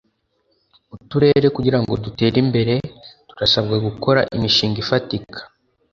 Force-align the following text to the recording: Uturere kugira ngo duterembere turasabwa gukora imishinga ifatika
Uturere 0.95 1.47
kugira 1.55 1.77
ngo 1.81 1.93
duterembere 2.05 2.75
turasabwa 3.29 3.75
gukora 3.87 4.19
imishinga 4.35 4.77
ifatika 4.83 5.39